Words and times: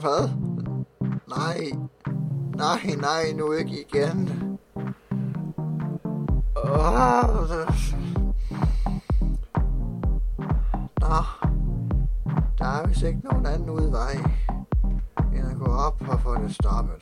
Hvad? 0.00 0.28
Nej. 1.26 1.72
Nej, 2.56 2.96
nej, 3.00 3.32
nu 3.36 3.52
ikke 3.52 3.80
igen. 3.80 4.30
Åh, 6.56 7.48
det... 7.48 7.68
Nå. 11.00 11.47
Der 12.58 12.66
er 12.66 12.86
vist 12.88 13.02
ikke 13.02 13.20
nogen 13.30 13.46
anden 13.46 13.70
udvej, 13.70 14.12
end 15.34 15.46
at 15.50 15.58
gå 15.58 15.72
op 15.72 16.02
og 16.08 16.20
få 16.20 16.34
det 16.34 16.54
stoppet. 16.54 16.96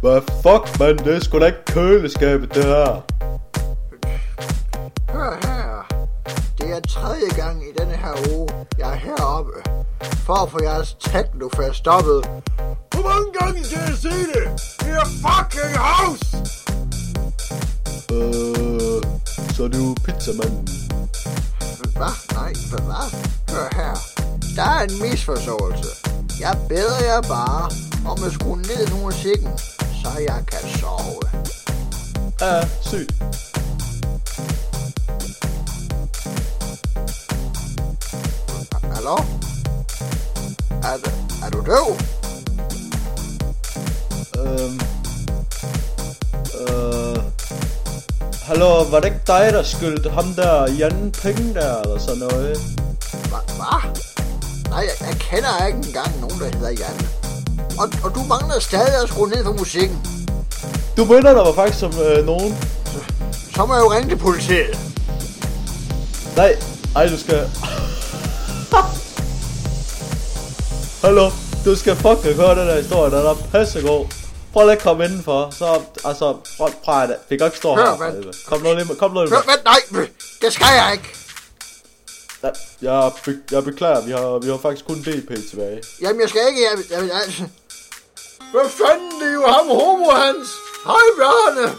Hvad 0.00 0.20
fuck, 0.42 0.80
mand? 0.80 0.98
Det 0.98 1.16
er 1.16 1.20
sgu 1.20 1.38
da 1.38 1.46
ikke 1.46 1.64
køleskabet, 1.66 2.54
det 2.54 2.64
her. 2.64 3.02
Hør 5.12 5.38
her. 5.46 5.86
Det 6.58 6.70
er 6.76 6.80
tredje 6.80 7.28
gang 7.36 7.62
i 7.62 7.72
denne 7.78 7.96
her 7.96 8.14
uge, 8.36 8.48
jeg 8.78 8.92
er 8.92 8.96
heroppe. 8.96 9.52
For 10.26 10.42
at 10.44 10.50
få 10.50 10.58
jeres 10.62 10.94
technofest 10.94 11.74
stoppet. 11.74 12.20
Hvor 12.92 13.02
mange 13.10 13.28
gange 13.40 13.64
skal 13.64 13.80
jeg 13.88 13.96
sige? 13.96 14.26
Det 14.34 14.39
jo 20.30 20.42
pizzamanden. 20.42 20.68
Hvad? 21.96 22.34
Nej, 22.34 22.52
hvad? 22.70 22.80
hvad? 22.80 23.06
Hør 23.50 23.68
her. 23.72 23.94
Der 24.56 24.62
er 24.62 24.82
en 24.82 25.02
misforståelse. 25.02 25.88
Jeg 26.40 26.58
beder 26.68 27.04
jer 27.04 27.20
bare 27.20 27.70
om 28.06 28.24
at 28.24 28.32
skrue 28.32 28.56
ned 28.56 28.86
på 28.86 28.96
musikken, 28.96 29.58
så 30.02 30.08
jeg 30.18 30.44
kan 30.46 30.68
sove. 30.78 31.20
Ja, 32.40 32.68
sygt. 32.82 33.22
Hallo? 38.94 39.16
Er, 40.82 40.96
er 41.44 41.50
du 41.50 41.60
døv? 41.66 42.19
Hallo, 48.50 48.82
var 48.90 49.00
det 49.00 49.04
ikke 49.04 49.20
dig, 49.26 49.48
der 49.52 49.62
skyldte 49.62 50.10
ham 50.10 50.24
der 50.36 50.72
Jan 50.78 51.12
penge 51.22 51.54
der, 51.54 51.80
eller 51.80 51.98
sådan 51.98 52.18
noget? 52.18 52.56
Hva- 53.30 53.52
Hvad? 53.58 54.00
Nej, 54.70 54.78
jeg, 54.78 55.08
jeg 55.08 55.16
kender 55.20 55.66
ikke 55.66 55.78
engang 55.88 56.20
nogen, 56.20 56.38
der 56.40 56.58
hedder 56.58 56.70
Jan. 56.70 56.96
Og, 57.78 57.88
og 58.04 58.14
du 58.14 58.20
mangler 58.28 58.58
stadig 58.60 59.02
at 59.02 59.08
skrue 59.08 59.28
ned 59.28 59.44
på 59.44 59.52
musikken. 59.52 59.98
Du 60.96 61.04
minder 61.04 61.34
der 61.34 61.44
var 61.44 61.52
faktisk 61.52 61.78
som 61.80 61.92
øh, 62.06 62.26
nogen. 62.26 62.58
Så 63.54 63.66
må 63.66 63.74
jeg 63.74 63.82
jo 63.84 63.92
ringe 63.92 64.08
til 64.08 64.16
politiet. 64.18 64.78
Nej, 66.36 66.56
ej, 66.96 67.06
du 67.08 67.18
skal... 67.18 67.38
hallo, 71.04 71.30
du 71.64 71.76
skal 71.76 71.96
fucking 71.96 72.34
høre 72.34 72.50
den 72.60 72.68
der 72.68 72.76
historie, 72.76 73.10
den 73.10 73.26
er 73.26 73.34
pissegod. 73.52 74.19
Prøv 74.52 74.66
lige 74.66 74.76
at 74.76 74.82
komme 74.82 75.04
indenfor, 75.04 75.50
så, 75.58 75.82
altså, 76.04 76.36
prøv, 76.56 76.70
prøv 76.84 77.02
at 77.02 77.10
vi 77.28 77.36
kan 77.36 77.46
ikke 77.46 77.56
stå 77.56 77.74
her. 77.74 77.96
for. 77.96 78.48
Kom 78.50 78.60
nu 78.62 78.74
lige 78.74 78.96
kom 78.96 79.10
nu 79.10 79.20
lige. 79.24 79.34
Hør, 79.34 79.42
vent, 79.50 79.64
nej, 79.64 80.08
det 80.42 80.52
skal 80.52 80.66
jeg 80.66 80.92
ikke. 80.92 81.16
Ja, 82.42 82.50
jeg, 82.82 83.12
be, 83.24 83.38
jeg 83.50 83.64
beklager, 83.64 84.00
vi 84.00 84.10
har, 84.10 84.38
vi 84.38 84.50
har 84.50 84.58
faktisk 84.58 84.86
kun 84.86 84.98
DP 85.02 85.50
tilbage. 85.50 85.82
Jamen, 86.00 86.20
jeg 86.20 86.28
skal 86.28 86.40
ikke, 86.48 86.60
jeg, 86.62 86.78
jeg, 86.90 87.20
altså... 87.22 87.42
Hvad 88.52 88.68
fanden, 88.70 89.20
det 89.20 89.28
er 89.28 89.32
jo 89.32 89.46
ham 89.46 89.66
homo, 89.66 90.10
Hans. 90.10 90.48
Hej, 90.84 91.06
Bjarne. 91.18 91.74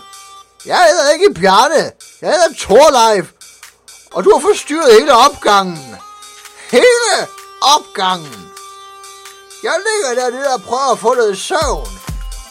Jeg 0.65 0.85
hedder 0.89 1.11
ikke 1.13 1.33
Bjarne. 1.39 1.91
Jeg 2.21 2.29
hedder 2.29 2.53
Torleif. 2.57 3.25
Og 4.13 4.23
du 4.23 4.29
har 4.33 4.39
forstyrret 4.39 4.93
hele 4.99 5.13
opgangen. 5.13 5.95
Hele 6.71 7.27
opgangen. 7.61 8.51
Jeg 9.63 9.75
ligger 9.87 10.23
dernede 10.23 10.53
og 10.53 10.61
prøver 10.61 10.91
at 10.91 10.99
få 10.99 11.13
noget 11.13 11.37
søvn. 11.37 11.87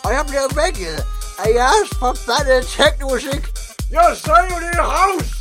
Og 0.05 0.11
jeg 0.17 0.25
bliver 0.29 0.49
vækket 0.63 0.97
af 1.43 1.49
jeres 1.61 1.91
forbandede 2.03 2.65
teknomusik. 2.77 3.43
Jeg 3.91 4.17
sagde 4.25 4.47
jo, 4.51 4.57
det 4.65 4.73
er 4.83 4.89
house. 4.97 5.35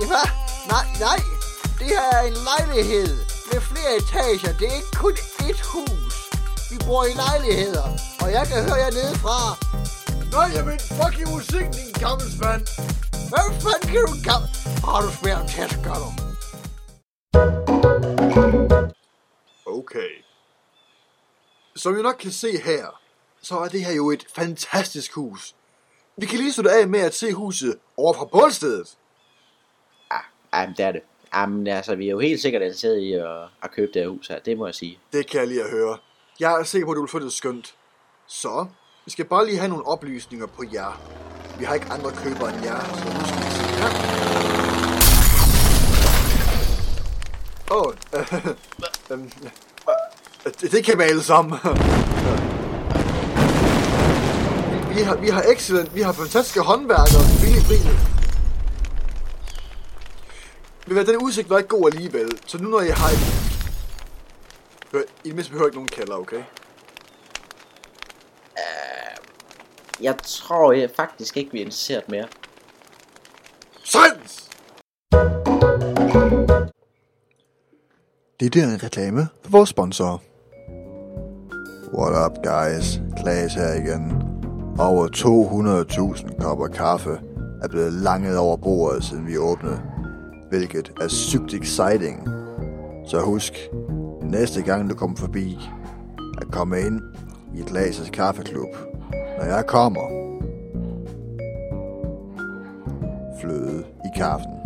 Ja? 0.00 0.22
Nej, 0.72 0.86
nej. 1.06 1.18
Det 1.78 1.86
her 1.86 2.04
er 2.18 2.22
en 2.30 2.36
lejlighed 2.50 3.16
med 3.52 3.60
flere 3.60 3.92
etager. 4.00 4.52
Det 4.58 4.66
er 4.68 4.76
ikke 4.80 4.94
kun 4.96 5.14
ét 5.48 5.62
hus. 5.72 6.14
Vi 6.70 6.76
bor 6.86 7.04
i 7.04 7.12
lejligheder, 7.24 7.86
og 8.20 8.32
jeg 8.32 8.46
kan 8.46 8.62
høre 8.62 8.78
jer 8.84 8.90
nedefra. 8.90 9.38
Nej, 10.32 10.48
jeg 10.56 10.66
vil 10.66 10.78
fuck 10.98 11.18
i 11.18 11.24
musikken, 11.34 11.72
din 11.72 11.92
gammelsmand. 12.04 12.62
Hvad 13.30 13.46
fanden 13.62 13.88
kan 13.92 14.00
du 14.06 14.14
gammel... 14.30 14.48
Har 14.84 15.00
du 15.00 15.10
svært 15.22 15.44
til 15.48 15.60
at 15.60 15.78
gøre 15.84 16.00
du? 16.04 16.10
Okay. 19.66 20.29
Som 21.80 21.98
I 21.98 22.02
nok 22.02 22.16
kan 22.18 22.32
se 22.32 22.58
her, 22.64 23.00
så 23.42 23.58
er 23.58 23.68
det 23.68 23.84
her 23.84 23.92
jo 23.92 24.10
et 24.10 24.26
fantastisk 24.34 25.14
hus. 25.14 25.54
Vi 26.16 26.26
kan 26.26 26.38
lige 26.38 26.52
slutte 26.52 26.70
af 26.70 26.88
med 26.88 27.00
at 27.00 27.14
se 27.14 27.32
huset 27.32 27.78
over 27.96 28.12
fra 28.12 28.24
bålstedet. 28.24 28.96
Ja, 30.12 30.18
jamen, 30.58 30.74
det 30.76 30.84
er 30.84 30.92
det. 30.92 31.00
Jamen, 31.34 31.66
altså, 31.66 31.94
vi 31.94 32.06
er 32.06 32.10
jo 32.10 32.18
helt 32.18 32.42
sikkert 32.42 32.62
interesseret 32.62 32.98
i 32.98 33.12
at, 33.12 33.42
at 33.62 33.70
købe 33.70 33.92
det 33.94 34.02
her 34.02 34.08
hus 34.08 34.28
her, 34.28 34.38
det 34.38 34.58
må 34.58 34.66
jeg 34.66 34.74
sige. 34.74 34.98
Det 35.12 35.26
kan 35.26 35.40
jeg 35.40 35.48
lige 35.48 35.62
at 35.62 35.70
høre. 35.70 35.98
Jeg 36.40 36.60
er 36.60 36.62
sikker 36.62 36.86
på, 36.86 36.92
at 36.92 36.96
du 36.96 37.00
vil 37.00 37.10
få 37.10 37.18
det 37.18 37.32
skønt. 37.32 37.74
Så, 38.26 38.66
vi 39.04 39.10
skal 39.10 39.24
bare 39.24 39.46
lige 39.46 39.58
have 39.58 39.68
nogle 39.68 39.86
oplysninger 39.86 40.46
på 40.46 40.64
jer. 40.72 41.00
Vi 41.58 41.64
har 41.64 41.74
ikke 41.74 41.86
andre 41.86 42.10
købere 42.10 42.54
end 42.54 42.64
jer, 42.64 42.84
så 42.84 43.04
nu 43.04 43.24
skal 43.26 43.38
vi 43.38 43.50
se 43.50 43.62
her. 43.80 43.90
Åh, 47.70 47.82
oh, 47.82 47.94
øh, 48.14 48.34
øh, 49.10 49.24
øh, 49.44 49.69
det, 50.60 50.72
det 50.72 50.84
kan 50.84 50.98
vi 50.98 51.02
alle 51.02 51.22
sammen. 51.22 51.52
vi, 54.94 55.00
har, 55.02 55.16
vi 55.16 55.28
har 55.28 55.42
excellent, 55.42 55.94
vi 55.94 56.00
har 56.00 56.12
fantastiske 56.12 56.60
håndværkere, 56.60 57.22
billig 57.40 57.62
pris. 57.62 57.80
Hvad, 60.86 61.04
den 61.04 61.16
udsigt 61.16 61.50
var 61.50 61.58
ikke 61.58 61.68
god 61.68 61.92
alligevel, 61.92 62.30
så 62.46 62.58
nu 62.58 62.68
når 62.68 62.80
jeg 62.80 62.94
har 62.94 63.08
et... 63.08 63.18
Hør, 64.92 65.00
I 65.24 65.28
det 65.28 65.34
mindste 65.34 65.50
behøver 65.50 65.68
ikke 65.68 65.76
nogen 65.76 65.88
kælder, 65.88 66.16
okay? 66.16 66.42
Jeg 70.02 70.16
tror 70.24 70.72
jeg 70.72 70.90
faktisk 70.96 71.36
ikke, 71.36 71.52
vi 71.52 71.58
er 71.58 71.64
interesseret 71.64 72.08
mere. 72.08 72.28
Sans! 73.84 74.50
Det 78.40 78.56
er 78.56 78.64
en 78.64 78.82
reklame 78.82 79.28
for 79.42 79.50
vores 79.50 79.68
sponsorer. 79.68 80.18
What 81.92 82.14
up, 82.14 82.42
guys? 82.42 83.00
Klaas 83.16 83.54
her 83.54 83.74
igen. 83.74 84.22
Over 84.78 85.08
200.000 85.08 86.42
kopper 86.42 86.66
kaffe 86.66 87.20
er 87.62 87.68
blevet 87.68 87.92
langet 87.92 88.38
over 88.38 88.56
bordet, 88.56 89.04
siden 89.04 89.26
vi 89.26 89.38
åbnede. 89.38 89.80
Hvilket 90.48 90.92
er 91.00 91.08
sygt 91.08 91.54
exciting. 91.54 92.28
Så 93.06 93.20
husk, 93.20 93.68
næste 94.22 94.62
gang 94.62 94.90
du 94.90 94.94
kommer 94.94 95.16
forbi, 95.16 95.58
at 96.40 96.50
komme 96.52 96.80
ind 96.80 97.00
i 97.54 97.60
Klaas' 97.60 98.10
kaffeklub. 98.10 98.76
Når 99.38 99.44
jeg 99.44 99.64
kommer, 99.66 100.36
fløde 103.40 103.84
i 104.04 104.18
kaffen. 104.18 104.59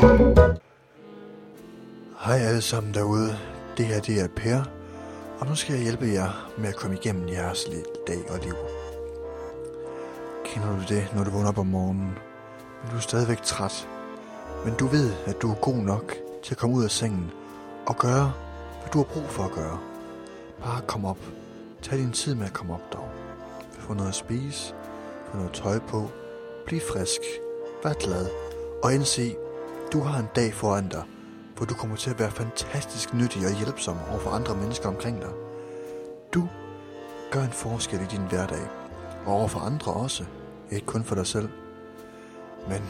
Hej 0.00 0.08
alle 2.38 2.62
sammen 2.62 2.94
derude. 2.94 3.36
Det 3.76 3.86
her 3.86 4.00
det 4.00 4.20
er 4.20 4.28
Per, 4.36 4.62
og 5.40 5.46
nu 5.46 5.54
skal 5.54 5.74
jeg 5.74 5.82
hjælpe 5.82 6.06
jer 6.06 6.50
med 6.58 6.68
at 6.68 6.76
komme 6.76 6.96
igennem 6.96 7.28
jeres 7.28 7.64
dag 8.06 8.30
og 8.30 8.38
liv. 8.42 8.54
Kender 10.44 10.68
du 10.68 10.94
det, 10.94 11.08
når 11.14 11.24
du 11.24 11.30
vågner 11.30 11.48
op 11.48 11.58
om 11.58 11.66
morgenen? 11.66 12.18
Men 12.82 12.90
du 12.90 12.96
er 12.96 13.00
stadigvæk 13.00 13.42
træt. 13.42 13.88
Men 14.64 14.74
du 14.74 14.86
ved, 14.86 15.10
at 15.26 15.42
du 15.42 15.50
er 15.50 15.54
god 15.54 15.76
nok 15.76 16.14
til 16.42 16.54
at 16.54 16.58
komme 16.58 16.76
ud 16.76 16.84
af 16.84 16.90
sengen 16.90 17.30
og 17.86 17.96
gøre, 17.96 18.32
hvad 18.80 18.90
du 18.92 18.98
har 18.98 19.04
brug 19.04 19.28
for 19.28 19.42
at 19.42 19.52
gøre. 19.52 19.78
Bare 20.62 20.80
kom 20.86 21.04
op. 21.04 21.18
Tag 21.82 21.98
din 21.98 22.12
tid 22.12 22.34
med 22.34 22.46
at 22.46 22.52
komme 22.52 22.74
op 22.74 22.92
dog. 22.92 23.08
Få 23.78 23.94
noget 23.94 24.08
at 24.08 24.14
spise, 24.14 24.74
få 25.30 25.36
noget 25.36 25.52
tøj 25.52 25.78
på, 25.78 26.10
bliv 26.66 26.80
frisk, 26.92 27.20
vær 27.84 27.92
glad 27.92 28.26
og 28.82 28.94
indse, 28.94 29.36
du 29.92 30.00
har 30.00 30.18
en 30.18 30.28
dag 30.36 30.54
foran 30.54 30.88
dig, 30.88 31.02
hvor 31.56 31.66
du 31.66 31.74
kommer 31.74 31.96
til 31.96 32.10
at 32.10 32.18
være 32.18 32.30
fantastisk 32.30 33.14
nyttig 33.14 33.46
og 33.46 33.52
hjælpsom 33.52 33.96
over 34.10 34.18
for 34.18 34.30
andre 34.30 34.54
mennesker 34.54 34.88
omkring 34.88 35.20
dig. 35.20 35.30
Du 36.34 36.48
gør 37.30 37.42
en 37.42 37.52
forskel 37.52 38.00
i 38.00 38.04
din 38.10 38.26
hverdag, 38.28 38.66
og 39.26 39.32
over 39.32 39.48
for 39.48 39.60
andre 39.60 39.92
også, 39.92 40.24
ikke 40.70 40.86
kun 40.86 41.04
for 41.04 41.14
dig 41.14 41.26
selv. 41.26 41.48
Men 42.68 42.82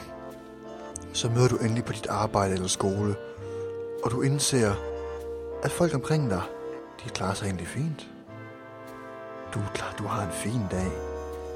så 1.12 1.28
møder 1.28 1.48
du 1.48 1.56
endelig 1.56 1.84
på 1.84 1.92
dit 1.92 2.06
arbejde 2.06 2.54
eller 2.54 2.68
skole, 2.68 3.14
og 4.04 4.10
du 4.10 4.22
indser, 4.22 4.74
at 5.62 5.70
folk 5.70 5.94
omkring 5.94 6.30
dig, 6.30 6.42
de 7.04 7.08
klarer 7.08 7.34
sig 7.34 7.46
egentlig 7.46 7.66
fint. 7.66 8.08
Du 9.54 9.58
er 9.58 9.70
klar, 9.74 9.94
du 9.98 10.04
har 10.04 10.22
en 10.22 10.32
fin 10.32 10.62
dag. 10.70 10.92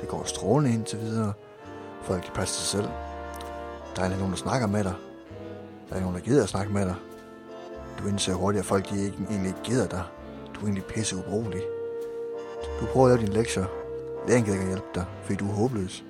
Det 0.01 0.09
går 0.09 0.25
strålende 0.25 0.75
indtil 0.75 1.01
videre. 1.01 1.33
Folk 2.03 2.23
kan 2.23 2.33
passe 2.35 2.55
sig 2.55 2.67
selv. 2.67 2.89
Der 3.97 4.03
er 4.03 4.09
nogen, 4.09 4.31
der 4.31 4.37
snakker 4.37 4.67
med 4.67 4.85
dig. 4.85 4.95
Der 5.89 5.93
er 5.93 5.97
ikke 5.97 6.07
nogen, 6.07 6.17
der 6.17 6.25
gider 6.25 6.43
at 6.43 6.49
snakke 6.49 6.73
med 6.73 6.87
dig. 6.87 6.95
Du 7.99 8.09
indser 8.09 8.35
hurtigt, 8.35 8.61
at 8.61 8.67
folk 8.67 8.91
de 8.91 9.05
ikke, 9.05 9.19
egentlig 9.31 9.49
ikke 9.49 9.63
gider 9.63 9.87
dig. 9.87 10.03
Du 10.55 10.61
er 10.61 10.65
egentlig 10.65 10.85
pisse 10.85 11.17
ubrugelig. 11.17 11.63
Du 12.81 12.87
prøver 12.87 13.07
at 13.07 13.13
lave 13.13 13.27
dine 13.27 13.39
lektier. 13.39 13.65
Læringen 14.29 14.45
gider 14.45 14.59
ikke 14.59 14.67
hjælpe 14.67 14.87
dig, 14.95 15.05
fordi 15.23 15.37
du 15.37 15.51
er 15.51 15.55
håbløs. 15.55 16.05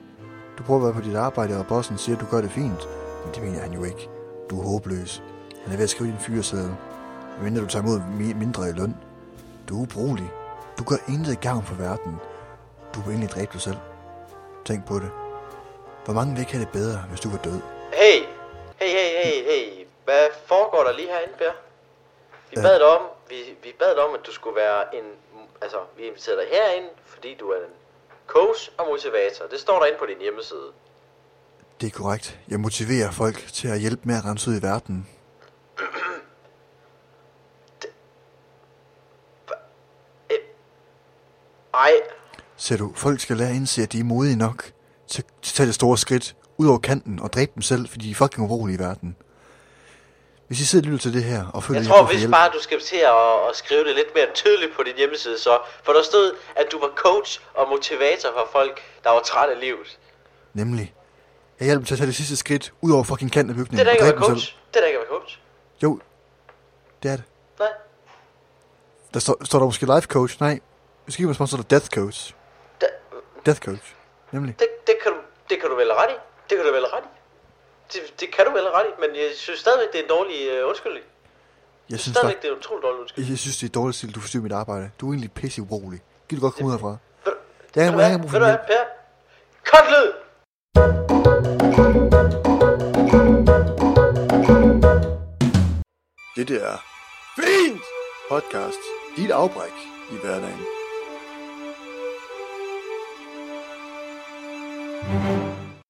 Du 0.59 0.63
prøver 0.63 0.81
at 0.81 0.85
være 0.85 1.03
på 1.03 1.09
dit 1.09 1.17
arbejde, 1.17 1.59
og 1.59 1.67
bossen 1.67 1.99
siger, 1.99 2.17
at 2.17 2.23
du 2.23 2.27
gør 2.31 2.41
det 2.41 2.51
fint. 2.51 2.89
Men 3.25 3.35
det 3.35 3.43
mener 3.43 3.61
han 3.61 3.73
jo 3.73 3.85
ikke. 3.85 4.09
Du 4.51 4.61
er 4.61 4.65
håbløs. 4.65 5.23
Han 5.65 5.73
er 5.73 5.77
ved 5.77 5.85
at 5.85 5.91
skrive 5.91 6.11
din 6.11 6.19
fyreseddel. 6.19 6.75
Mindre 7.43 7.63
du 7.63 7.67
tager 7.67 7.83
imod 7.83 8.01
mindre 8.35 8.69
i 8.69 8.73
løn. 8.73 8.95
Du 9.69 9.79
er 9.79 9.83
ubrugelig. 9.83 10.31
Du 10.79 10.85
gør 10.85 10.97
intet 11.09 11.41
gavn 11.41 11.63
for 11.65 11.75
verden. 11.75 12.15
Du 12.95 13.01
vil 13.01 13.11
egentlig 13.11 13.31
dræbe 13.31 13.53
dig 13.53 13.61
selv. 13.61 13.77
Tænk 14.65 14.85
på 14.85 14.99
det. 14.99 15.11
Hvor 16.05 16.15
mange 16.15 16.33
vil 16.33 16.41
ikke 16.41 16.53
have 16.53 16.65
det 16.65 16.73
bedre, 16.73 16.99
hvis 17.09 17.21
du 17.21 17.29
var 17.29 17.39
død? 17.39 17.61
Herinde, 21.25 21.39
Per? 21.39 21.53
Vi 22.51 22.57
bad 22.57 22.79
dig 22.79 22.87
om, 22.87 23.03
vi, 23.29 23.57
vi 23.63 23.75
bad 23.79 23.95
dig 23.95 24.05
om, 24.05 24.15
at 24.15 24.21
du 24.27 24.33
skulle 24.33 24.57
være 24.57 24.95
en... 24.95 25.05
Altså, 25.63 25.79
vi 25.97 26.03
inviterede 26.03 26.41
dig 26.41 26.49
herind, 26.51 26.85
fordi 27.05 27.35
du 27.35 27.49
er 27.49 27.57
en 27.57 27.73
coach 28.27 28.71
og 28.79 28.87
motivator. 28.87 29.47
Det 29.47 29.61
står 29.61 29.79
der 29.79 29.87
inde 29.87 29.99
på 29.99 30.07
din 30.07 30.21
hjemmeside. 30.21 30.73
Det 31.81 31.87
er 31.87 31.91
korrekt. 31.91 32.39
Jeg 32.49 32.61
motiverer 32.61 33.11
folk 33.11 33.37
til 33.53 33.69
at 33.69 33.81
hjælpe 33.81 34.03
med 34.05 34.17
at 34.17 34.25
rense 34.25 34.51
ud 34.51 34.57
i 34.61 34.63
verden. 34.63 35.09
Ej, 41.75 41.93
Ser 42.57 42.77
du, 42.77 42.93
folk 42.95 43.21
skal 43.21 43.37
lære 43.37 43.49
at 43.49 43.55
indse, 43.55 43.83
at 43.83 43.93
de 43.93 44.01
er 44.01 44.05
modige 44.05 44.37
nok 44.37 44.73
til, 45.07 45.25
til 45.43 45.53
at 45.53 45.57
tage 45.57 45.67
det 45.67 45.75
store 45.75 45.99
skridt 45.99 46.37
ud 46.57 46.67
over 46.67 46.79
kanten 46.79 47.21
og 47.21 47.33
dræbe 47.33 47.53
dem 47.55 47.63
selv, 47.63 47.89
fordi 47.89 48.07
de 48.07 48.11
er 48.11 48.15
fucking 48.15 48.51
urolige 48.51 48.77
i 48.77 48.79
verden. 48.79 49.17
Hvis 50.55 50.61
I 50.61 50.67
sidder 50.67 50.87
og 50.87 50.91
lytter 50.93 51.03
til 51.03 51.13
det 51.15 51.25
her 51.25 51.47
og 51.55 51.65
føler, 51.65 51.81
jeg 51.81 51.89
tror 51.89 52.03
hvis 52.07 52.27
bare, 52.31 52.51
du 52.57 52.61
skal 52.63 52.81
til 52.81 52.97
at, 52.97 53.49
at 53.51 53.57
skrive 53.57 53.85
det 53.85 53.95
lidt 53.95 54.15
mere 54.15 54.27
tydeligt 54.35 54.77
på 54.77 54.83
din 54.83 54.97
hjemmeside 54.97 55.39
så. 55.39 55.59
For 55.83 55.93
der 55.93 56.03
stod, 56.03 56.33
at 56.57 56.67
du 56.73 56.79
var 56.81 56.91
coach 56.97 57.41
og 57.55 57.69
motivator 57.69 58.29
for 58.33 58.49
folk, 58.53 58.81
der 59.05 59.11
var 59.11 59.21
træt 59.21 59.49
af 59.51 59.61
livet. 59.61 59.99
nemlig, 60.53 60.95
jeg 61.59 61.65
hjælper 61.65 61.79
dem 61.81 61.85
til 61.87 61.95
at 61.95 61.99
tage 61.99 62.07
det 62.07 62.15
sidste 62.17 62.37
skridt 62.37 62.73
ud 62.81 62.93
over 62.93 63.05
fucking 63.05 63.33
kanten 63.33 63.51
af 63.51 63.57
Det 63.57 63.65
bygningen 63.67 63.81
er 63.81 63.85
da 63.85 63.91
ikke 63.91 64.05
at 64.05 64.07
være 64.07 64.15
dem 64.17 64.23
selv. 64.23 64.35
coach. 64.35 64.57
Det 64.75 64.77
er 64.77 64.81
da 64.81 64.87
ikke 64.87 64.99
at 64.99 65.05
være 65.11 65.19
coach. 65.21 65.39
Jo, 65.83 66.01
det 67.03 67.11
er 67.11 67.17
det. 67.17 67.25
Nej. 67.59 67.69
Der 69.15 69.21
står, 69.21 69.37
står 69.45 69.59
der 69.59 69.67
måske 69.67 69.87
life 69.95 70.07
coach? 70.07 70.37
Nej, 70.41 70.61
måske 71.07 71.17
kan 71.17 71.27
man 71.27 71.35
sponsor 71.35 71.57
der 71.57 71.65
death 71.65 71.87
coach. 71.89 72.35
Det, 72.81 72.89
Death 73.47 73.61
coach, 73.61 73.95
nemlig. 74.33 74.55
det, 74.59 74.69
det, 74.87 74.95
kan 75.03 75.13
du, 75.13 75.19
det 75.51 75.61
kan 75.61 75.71
du 75.71 75.77
vel 75.77 75.93
ret 75.93 76.11
i. 76.11 76.17
Det 76.51 76.57
kan 76.59 76.67
du 76.67 76.73
vel 76.73 76.85
ret 76.87 77.05
i. 77.05 77.14
Det, 77.93 78.01
det 78.21 78.35
kan 78.35 78.45
du 78.47 78.51
vel 78.51 78.63
ret 78.77 78.87
i, 78.87 79.01
men 79.01 79.17
jeg 79.17 79.31
synes 79.37 79.61
stadigvæk, 79.61 79.93
det 79.93 79.99
er 79.99 80.03
en 80.03 80.09
dårlig 80.09 80.49
øh, 80.51 80.69
undskyldning. 80.69 81.05
Jeg 81.91 81.99
synes, 82.01 82.17
Stadigvæk, 82.17 82.43
det 82.43 82.49
er 82.49 82.53
en 82.53 82.59
utrolig 82.59 82.83
dårlig 82.83 83.01
undskyldning. 83.01 83.31
jeg 83.31 83.39
synes, 83.39 83.57
det 83.59 83.67
er 83.69 83.73
dårligt 83.73 83.97
stil, 83.97 84.15
du 84.15 84.21
forstyrrer 84.21 84.43
mit 84.43 84.53
arbejde. 84.53 84.91
Du 85.01 85.09
er 85.09 85.13
egentlig 85.13 85.33
pisse 85.33 85.63
urolig. 85.63 86.01
Giv 86.29 86.39
du 86.39 86.43
godt 86.43 86.55
komme 86.55 86.69
ud 86.69 86.73
herfra. 86.73 86.97
Ved, 87.25 87.33
Jeg 87.75 87.85
ved 87.85 87.85
har 87.85 87.93
du 87.93 88.01
jeg 88.01 88.09
hvad, 88.09 88.11
har 88.11 88.19
brug 88.19 88.33
ved 88.33 88.41
for 88.41 88.47
hjælp. 88.47 88.67
Per? 88.67 88.85
Cut 89.71 89.87
lyd! 89.95 90.11
Det 96.37 96.63
er 96.63 96.77
Fint 97.39 97.81
Podcast. 98.31 98.79
Dit 99.17 99.31
afbræk 99.31 99.73
i 100.11 100.17
hverdagen. 100.23 100.61